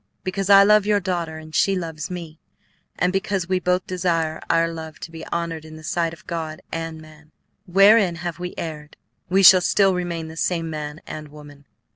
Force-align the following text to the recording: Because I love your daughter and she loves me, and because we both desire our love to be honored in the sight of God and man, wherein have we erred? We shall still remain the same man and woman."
Because 0.23 0.49
I 0.49 0.63
love 0.63 0.87
your 0.87 0.99
daughter 0.99 1.37
and 1.37 1.53
she 1.53 1.75
loves 1.75 2.09
me, 2.09 2.39
and 2.97 3.13
because 3.13 3.47
we 3.47 3.59
both 3.59 3.85
desire 3.85 4.41
our 4.49 4.67
love 4.67 4.97
to 5.01 5.11
be 5.11 5.23
honored 5.27 5.63
in 5.63 5.75
the 5.75 5.83
sight 5.83 6.11
of 6.11 6.25
God 6.25 6.59
and 6.71 6.99
man, 6.99 7.31
wherein 7.67 8.15
have 8.15 8.39
we 8.39 8.55
erred? 8.57 8.97
We 9.29 9.43
shall 9.43 9.61
still 9.61 9.93
remain 9.93 10.27
the 10.27 10.35
same 10.37 10.71
man 10.71 11.01
and 11.05 11.27
woman." 11.27 11.67